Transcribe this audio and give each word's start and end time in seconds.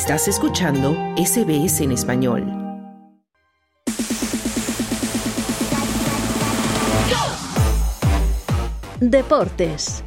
Estás 0.00 0.28
escuchando 0.28 0.94
SBS 1.16 1.80
en 1.80 1.90
español. 1.90 2.44
Deportes. 9.00 10.04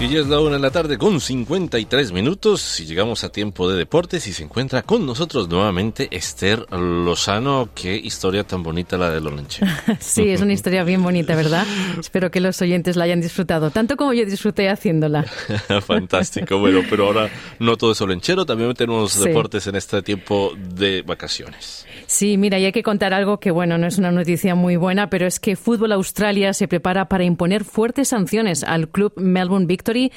Y 0.00 0.08
ya 0.08 0.20
es 0.20 0.28
la 0.28 0.40
una 0.40 0.52
de 0.52 0.60
la 0.60 0.70
tarde 0.70 0.96
con 0.96 1.20
53 1.20 2.12
minutos 2.12 2.80
y 2.80 2.86
llegamos 2.86 3.22
a 3.22 3.28
tiempo 3.28 3.70
de 3.70 3.76
deportes 3.76 4.26
y 4.28 4.32
se 4.32 4.42
encuentra 4.42 4.80
con 4.80 5.04
nosotros 5.04 5.46
nuevamente 5.50 6.08
Esther 6.10 6.64
Lozano. 6.72 7.68
Qué 7.74 7.96
historia 7.96 8.44
tan 8.44 8.62
bonita 8.62 8.96
la 8.96 9.10
de 9.10 9.20
Lorenche. 9.20 9.66
sí, 10.00 10.30
es 10.30 10.40
una 10.40 10.54
historia 10.54 10.84
bien 10.84 11.02
bonita, 11.02 11.36
¿verdad? 11.36 11.66
Espero 11.98 12.30
que 12.30 12.40
los 12.40 12.62
oyentes 12.62 12.96
la 12.96 13.04
hayan 13.04 13.20
disfrutado, 13.20 13.70
tanto 13.70 13.98
como 13.98 14.14
yo 14.14 14.24
disfruté 14.24 14.70
haciéndola. 14.70 15.24
Fantástico, 15.86 16.58
bueno, 16.58 16.80
pero 16.88 17.04
ahora 17.04 17.28
no 17.58 17.76
todo 17.76 17.92
es 17.92 18.00
olenchero, 18.00 18.46
también 18.46 18.72
tenemos 18.72 19.20
deportes 19.20 19.66
en 19.66 19.76
este 19.76 20.00
tiempo 20.00 20.54
de 20.56 21.02
vacaciones. 21.02 21.84
Sí, 22.10 22.36
mira, 22.36 22.58
y 22.58 22.64
hay 22.64 22.72
que 22.72 22.82
contar 22.82 23.14
algo 23.14 23.38
que, 23.38 23.52
bueno, 23.52 23.78
no 23.78 23.86
es 23.86 23.96
una 23.96 24.10
noticia 24.10 24.56
muy 24.56 24.74
buena, 24.74 25.08
pero 25.10 25.28
es 25.28 25.38
que 25.38 25.54
Fútbol 25.54 25.92
Australia 25.92 26.52
se 26.52 26.66
prepara 26.66 27.08
para 27.08 27.22
imponer 27.22 27.62
fuertes 27.62 28.08
sanciones 28.08 28.64
al 28.64 28.88
club 28.88 29.12
Melbourne 29.14 29.66
Victory 29.66 30.10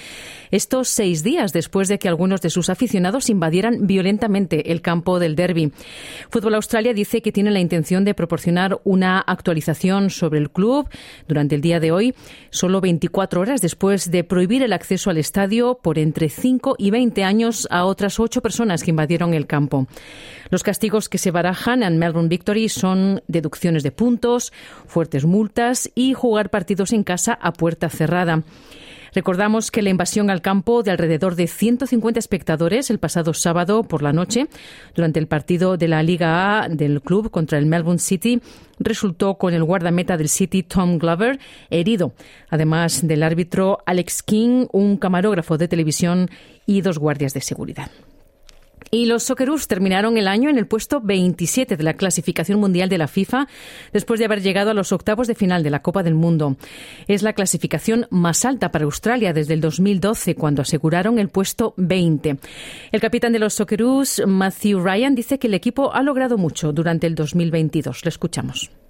estos 0.50 0.88
seis 0.88 1.22
días 1.22 1.54
después 1.54 1.90
de 1.90 2.00
que 2.00 2.08
algunos 2.08 2.42
de 2.42 2.50
sus 2.50 2.72
aficionados 2.72 3.30
invadieran 3.30 3.86
violentamente 3.86 4.72
el 4.72 4.82
campo 4.82 5.20
del 5.20 5.36
derby. 5.36 5.72
Fútbol 6.32 6.56
Australia 6.56 6.96
dice 6.96 7.22
que 7.22 7.32
tiene 7.32 7.52
la 7.52 7.60
intención 7.60 8.04
de 8.06 8.16
proporcionar 8.16 8.80
una 8.86 9.20
actualización 9.20 10.10
sobre 10.10 10.40
el 10.40 10.50
club 10.50 10.90
durante 11.28 11.54
el 11.54 11.62
día 11.62 11.80
de 11.80 11.92
hoy, 11.92 12.16
solo 12.50 12.82
24 12.82 13.40
horas 13.40 13.62
después 13.62 14.10
de 14.10 14.24
prohibir 14.24 14.64
el 14.64 14.74
acceso 14.74 15.12
al 15.12 15.20
estadio 15.20 15.78
por 15.80 16.00
entre 16.00 16.30
5 16.30 16.74
y 16.80 16.90
20 16.90 17.24
años 17.24 17.68
a 17.70 17.86
otras 17.86 18.20
ocho 18.20 18.42
personas 18.42 18.82
que 18.82 18.90
invadieron 18.90 19.36
el 19.36 19.46
campo. 19.46 19.86
Los 20.50 20.64
castigos 20.64 21.08
que 21.08 21.18
se 21.18 21.32
barajan 21.32 21.83
Melbourne 21.92 22.30
Victory 22.30 22.70
son 22.70 23.22
deducciones 23.28 23.84
de 23.84 23.92
puntos, 23.92 24.52
fuertes 24.88 25.26
multas 25.26 25.92
y 25.96 26.14
jugar 26.14 26.50
partidos 26.50 26.94
en 26.94 27.04
casa 27.04 27.38
a 27.42 27.54
puerta 27.54 27.90
cerrada. 27.90 28.44
Recordamos 29.14 29.70
que 29.70 29.84
la 29.84 29.92
invasión 29.92 30.30
al 30.30 30.42
campo 30.42 30.82
de 30.82 30.92
alrededor 30.92 31.36
de 31.36 31.48
150 31.48 32.20
espectadores 32.20 32.90
el 32.90 32.98
pasado 32.98 33.34
sábado 33.34 33.84
por 33.84 34.02
la 34.02 34.12
noche, 34.12 34.48
durante 34.96 35.20
el 35.20 35.28
partido 35.28 35.78
de 35.78 35.88
la 35.88 36.02
Liga 36.02 36.64
A 36.64 36.68
del 36.68 37.02
club 37.02 37.30
contra 37.30 37.60
el 37.60 37.68
Melbourne 37.68 38.00
City, 38.00 38.42
resultó 38.80 39.36
con 39.36 39.54
el 39.54 39.64
guardameta 39.64 40.18
del 40.18 40.30
City, 40.30 40.64
Tom 40.64 40.98
Glover, 40.98 41.40
herido, 41.70 42.14
además 42.50 43.06
del 43.06 43.22
árbitro 43.22 43.80
Alex 43.86 44.24
King, 44.24 44.66
un 44.72 44.98
camarógrafo 44.98 45.58
de 45.60 45.68
televisión 45.68 46.30
y 46.66 46.82
dos 46.82 46.98
guardias 46.98 47.34
de 47.34 47.42
seguridad. 47.42 47.92
Y 48.94 49.08
los 49.08 49.24
Socceroos 49.24 49.68
terminaron 49.68 50.18
el 50.18 50.28
año 50.28 50.52
en 50.52 50.60
el 50.60 50.68
puesto 50.68 51.02
27 51.02 51.78
de 51.78 51.84
la 51.84 51.96
clasificación 51.96 52.60
mundial 52.60 52.90
de 52.90 53.00
la 53.00 53.08
FIFA 53.08 53.48
después 53.92 54.20
de 54.20 54.26
haber 54.26 54.44
llegado 54.44 54.70
a 54.70 54.76
los 54.76 54.92
octavos 54.92 55.26
de 55.26 55.34
final 55.34 55.64
de 55.64 55.72
la 55.72 55.82
Copa 55.82 56.04
del 56.04 56.14
Mundo. 56.14 56.58
Es 57.08 57.24
la 57.24 57.34
clasificación 57.34 58.06
más 58.12 58.46
alta 58.46 58.72
para 58.72 58.86
Australia 58.86 59.34
desde 59.34 59.56
el 59.56 59.62
2012 59.62 60.36
cuando 60.36 60.62
aseguraron 60.62 61.18
el 61.18 61.30
puesto 61.30 61.74
20. 61.78 62.38
El 62.92 63.02
capitán 63.02 63.34
de 63.34 63.40
los 63.40 63.56
Socceroos, 63.56 64.22
Matthew 64.28 64.84
Ryan, 64.84 65.16
dice 65.16 65.40
que 65.40 65.48
el 65.48 65.56
equipo 65.56 65.92
ha 65.92 66.04
logrado 66.04 66.38
mucho 66.38 66.72
durante 66.72 67.08
el 67.08 67.16
2022. 67.16 68.06
Le 68.06 68.10
escuchamos. 68.10 68.83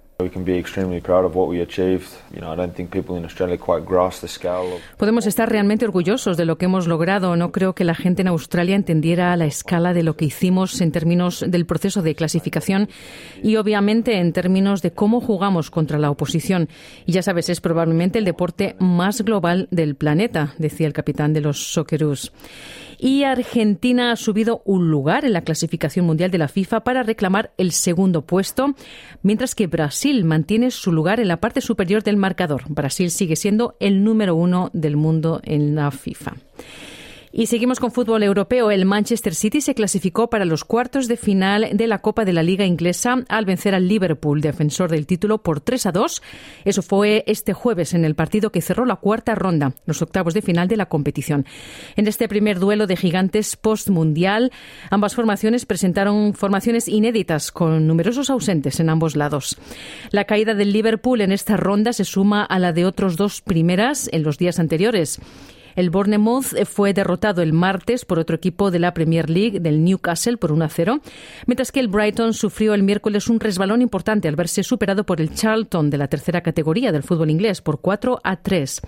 Podemos 4.96 5.26
estar 5.26 5.50
realmente 5.50 5.84
orgullosos 5.84 6.36
de 6.36 6.44
lo 6.44 6.56
que 6.56 6.66
hemos 6.66 6.86
logrado. 6.86 7.34
No 7.34 7.50
creo 7.50 7.74
que 7.74 7.82
la 7.82 7.96
gente 7.96 8.22
en 8.22 8.28
Australia 8.28 8.76
entendiera 8.76 9.36
la 9.36 9.46
escala 9.46 9.92
de 9.92 10.04
lo 10.04 10.16
que 10.16 10.26
hicimos 10.26 10.80
en 10.80 10.92
términos 10.92 11.44
del 11.48 11.66
proceso 11.66 12.00
de 12.00 12.14
clasificación 12.14 12.88
y 13.42 13.56
obviamente 13.56 14.20
en 14.20 14.32
términos 14.32 14.82
de 14.82 14.92
cómo 14.92 15.20
jugamos 15.20 15.72
contra 15.72 15.98
la 15.98 16.12
oposición. 16.12 16.68
Y 17.06 17.12
ya 17.12 17.22
sabes, 17.22 17.48
es 17.48 17.60
probablemente 17.60 18.20
el 18.20 18.24
deporte 18.24 18.76
más 18.78 19.22
global 19.22 19.66
del 19.72 19.96
planeta, 19.96 20.54
decía 20.58 20.86
el 20.86 20.92
capitán 20.92 21.32
de 21.32 21.40
los 21.40 21.72
Socceroos. 21.72 22.32
Y 22.98 23.24
Argentina 23.24 24.12
ha 24.12 24.16
subido 24.16 24.62
un 24.64 24.90
lugar 24.90 25.24
en 25.24 25.32
la 25.32 25.42
clasificación 25.42 26.06
mundial 26.06 26.30
de 26.30 26.38
la 26.38 26.48
FIFA 26.48 26.84
para 26.84 27.02
reclamar 27.02 27.52
el 27.58 27.72
segundo 27.72 28.22
puesto, 28.22 28.74
mientras 29.22 29.54
que 29.54 29.66
Brasil 29.66 30.24
mantiene 30.24 30.70
su 30.70 30.92
lugar 30.92 31.20
en 31.20 31.28
la 31.28 31.40
parte 31.40 31.60
superior 31.60 32.02
del 32.02 32.16
marcador. 32.16 32.62
Brasil 32.68 33.10
sigue 33.10 33.36
siendo 33.36 33.76
el 33.80 34.04
número 34.04 34.34
uno 34.34 34.70
del 34.72 34.96
mundo 34.96 35.40
en 35.44 35.74
la 35.74 35.90
FIFA. 35.90 36.34
Y 37.36 37.46
seguimos 37.46 37.80
con 37.80 37.90
fútbol 37.90 38.22
europeo. 38.22 38.70
El 38.70 38.84
Manchester 38.84 39.34
City 39.34 39.60
se 39.60 39.74
clasificó 39.74 40.30
para 40.30 40.44
los 40.44 40.64
cuartos 40.64 41.08
de 41.08 41.16
final 41.16 41.68
de 41.72 41.88
la 41.88 41.98
Copa 41.98 42.24
de 42.24 42.32
la 42.32 42.44
Liga 42.44 42.64
Inglesa 42.64 43.24
al 43.28 43.44
vencer 43.44 43.74
al 43.74 43.88
Liverpool, 43.88 44.40
defensor 44.40 44.88
del 44.88 45.04
título, 45.04 45.38
por 45.38 45.60
3 45.60 45.86
a 45.86 45.90
2. 45.90 46.22
Eso 46.64 46.82
fue 46.82 47.24
este 47.26 47.52
jueves 47.52 47.92
en 47.92 48.04
el 48.04 48.14
partido 48.14 48.52
que 48.52 48.62
cerró 48.62 48.86
la 48.86 48.94
cuarta 48.94 49.34
ronda, 49.34 49.72
los 49.84 50.00
octavos 50.00 50.32
de 50.32 50.42
final 50.42 50.68
de 50.68 50.76
la 50.76 50.86
competición. 50.86 51.44
En 51.96 52.06
este 52.06 52.28
primer 52.28 52.60
duelo 52.60 52.86
de 52.86 52.96
gigantes 52.96 53.56
post-mundial, 53.56 54.52
ambas 54.90 55.16
formaciones 55.16 55.66
presentaron 55.66 56.34
formaciones 56.34 56.86
inéditas 56.86 57.50
con 57.50 57.88
numerosos 57.88 58.30
ausentes 58.30 58.78
en 58.78 58.90
ambos 58.90 59.16
lados. 59.16 59.58
La 60.12 60.22
caída 60.22 60.54
del 60.54 60.72
Liverpool 60.72 61.20
en 61.20 61.32
esta 61.32 61.56
ronda 61.56 61.92
se 61.94 62.04
suma 62.04 62.44
a 62.44 62.60
la 62.60 62.72
de 62.72 62.86
otros 62.86 63.16
dos 63.16 63.40
primeras 63.40 64.08
en 64.12 64.22
los 64.22 64.38
días 64.38 64.60
anteriores. 64.60 65.20
El 65.76 65.90
Bournemouth 65.90 66.64
fue 66.64 66.92
derrotado 66.92 67.42
el 67.42 67.52
martes 67.52 68.04
por 68.04 68.18
otro 68.18 68.36
equipo 68.36 68.70
de 68.70 68.78
la 68.78 68.94
Premier 68.94 69.30
League, 69.30 69.60
del 69.60 69.84
Newcastle, 69.84 70.36
por 70.36 70.52
1 70.52 70.64
a 70.64 70.68
0, 70.68 71.00
mientras 71.46 71.72
que 71.72 71.80
el 71.80 71.88
Brighton 71.88 72.34
sufrió 72.34 72.74
el 72.74 72.82
miércoles 72.82 73.28
un 73.28 73.40
resbalón 73.40 73.82
importante 73.82 74.28
al 74.28 74.36
verse 74.36 74.62
superado 74.62 75.04
por 75.04 75.20
el 75.20 75.34
Charlton 75.34 75.90
de 75.90 75.98
la 75.98 76.08
tercera 76.08 76.42
categoría 76.42 76.92
del 76.92 77.02
fútbol 77.02 77.30
inglés 77.30 77.60
por 77.60 77.80
4 77.80 78.20
a 78.22 78.36
3. 78.36 78.80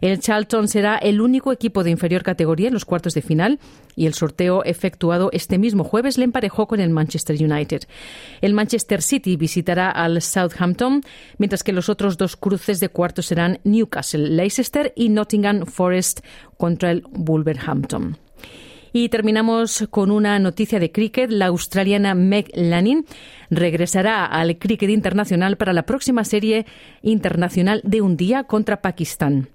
El 0.00 0.20
Charlton 0.20 0.68
será 0.68 0.96
el 0.96 1.20
único 1.20 1.52
equipo 1.52 1.82
de 1.84 1.90
inferior 1.90 2.22
categoría 2.22 2.68
en 2.68 2.74
los 2.74 2.84
cuartos 2.84 3.14
de 3.14 3.22
final 3.22 3.58
y 3.98 4.06
el 4.06 4.14
sorteo 4.14 4.62
efectuado 4.62 5.28
este 5.32 5.58
mismo 5.58 5.82
jueves 5.82 6.18
le 6.18 6.24
emparejó 6.24 6.68
con 6.68 6.78
el 6.78 6.90
Manchester 6.90 7.36
United. 7.36 7.82
El 8.40 8.54
Manchester 8.54 9.02
City 9.02 9.36
visitará 9.36 9.90
al 9.90 10.22
Southampton, 10.22 11.02
mientras 11.36 11.64
que 11.64 11.72
los 11.72 11.88
otros 11.88 12.16
dos 12.16 12.36
cruces 12.36 12.78
de 12.78 12.90
cuartos 12.90 13.26
serán 13.26 13.58
Newcastle, 13.64 14.28
Leicester 14.28 14.92
y 14.94 15.08
Nottingham 15.08 15.66
Forest 15.66 16.20
contra 16.56 16.92
el 16.92 17.02
Wolverhampton. 17.10 18.16
Y 18.92 19.08
terminamos 19.08 19.86
con 19.90 20.12
una 20.12 20.38
noticia 20.38 20.78
de 20.78 20.92
cricket. 20.92 21.30
La 21.30 21.46
australiana 21.46 22.14
Meg 22.14 22.50
Lanning 22.54 23.04
regresará 23.50 24.24
al 24.24 24.58
cricket 24.58 24.90
internacional 24.90 25.56
para 25.56 25.72
la 25.72 25.82
próxima 25.82 26.24
serie 26.24 26.66
internacional 27.02 27.80
de 27.84 28.00
un 28.00 28.16
día 28.16 28.44
contra 28.44 28.80
Pakistán. 28.80 29.48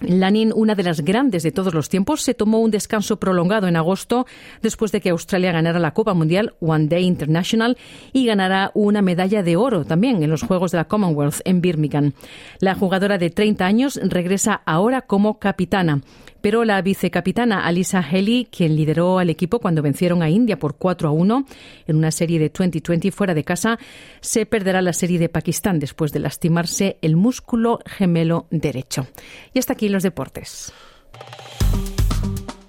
Lanin, 0.00 0.52
una 0.54 0.74
de 0.74 0.82
las 0.82 1.00
grandes 1.00 1.42
de 1.42 1.52
todos 1.52 1.72
los 1.72 1.88
tiempos, 1.88 2.22
se 2.22 2.34
tomó 2.34 2.60
un 2.60 2.70
descanso 2.70 3.18
prolongado 3.18 3.68
en 3.68 3.76
agosto 3.76 4.26
después 4.60 4.92
de 4.92 5.00
que 5.00 5.10
Australia 5.10 5.52
ganara 5.52 5.78
la 5.78 5.94
Copa 5.94 6.14
Mundial 6.14 6.54
One 6.60 6.88
Day 6.88 7.04
International 7.04 7.78
y 8.12 8.26
ganara 8.26 8.70
una 8.74 9.02
medalla 9.02 9.42
de 9.42 9.56
oro 9.56 9.84
también 9.84 10.22
en 10.22 10.30
los 10.30 10.42
Juegos 10.42 10.72
de 10.72 10.78
la 10.78 10.88
Commonwealth 10.88 11.40
en 11.44 11.60
Birmingham. 11.60 12.12
La 12.60 12.74
jugadora 12.74 13.18
de 13.18 13.30
30 13.30 13.64
años 13.64 14.00
regresa 14.02 14.62
ahora 14.66 15.02
como 15.02 15.38
capitana 15.38 16.02
pero 16.44 16.62
la 16.66 16.82
vicecapitana 16.82 17.64
Alisa 17.64 18.00
Haley, 18.00 18.48
quien 18.50 18.76
lideró 18.76 19.18
al 19.18 19.30
equipo 19.30 19.60
cuando 19.60 19.80
vencieron 19.80 20.22
a 20.22 20.28
India 20.28 20.58
por 20.58 20.76
4 20.76 21.08
a 21.08 21.10
1 21.10 21.46
en 21.86 21.96
una 21.96 22.10
serie 22.10 22.38
de 22.38 22.50
2020 22.50 23.10
fuera 23.12 23.32
de 23.32 23.44
casa, 23.44 23.78
se 24.20 24.44
perderá 24.44 24.82
la 24.82 24.92
serie 24.92 25.18
de 25.18 25.30
Pakistán 25.30 25.78
después 25.78 26.12
de 26.12 26.18
lastimarse 26.18 26.98
el 27.00 27.16
músculo 27.16 27.78
gemelo 27.86 28.46
derecho. 28.50 29.06
Y 29.54 29.58
hasta 29.58 29.72
aquí 29.72 29.88
los 29.88 30.02
deportes. 30.02 30.70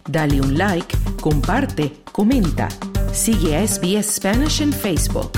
Dale 0.07 0.39
un 0.39 0.57
like, 0.57 0.95
comparte, 1.19 1.91
comenta. 2.13 2.69
Sigue 3.11 3.57
a 3.57 3.67
SBS 3.67 4.05
Spanish 4.05 4.61
en 4.61 4.71
Facebook. 4.71 5.33